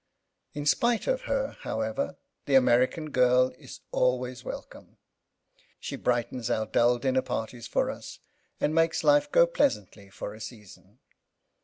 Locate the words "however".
1.59-2.17